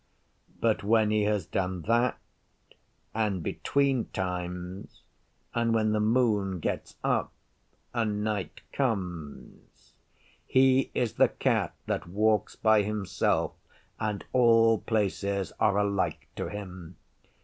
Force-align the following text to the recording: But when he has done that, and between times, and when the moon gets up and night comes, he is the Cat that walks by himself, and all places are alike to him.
But 0.59 0.83
when 0.83 1.11
he 1.11 1.25
has 1.25 1.45
done 1.45 1.83
that, 1.83 2.17
and 3.13 3.43
between 3.43 4.05
times, 4.05 5.03
and 5.53 5.75
when 5.75 5.91
the 5.91 5.99
moon 5.99 6.57
gets 6.59 6.95
up 7.03 7.31
and 7.93 8.23
night 8.23 8.61
comes, 8.73 9.93
he 10.47 10.89
is 10.95 11.13
the 11.13 11.29
Cat 11.29 11.75
that 11.85 12.07
walks 12.07 12.55
by 12.55 12.81
himself, 12.81 13.53
and 13.99 14.25
all 14.33 14.79
places 14.79 15.53
are 15.59 15.77
alike 15.77 16.27
to 16.35 16.47
him. 16.49 16.95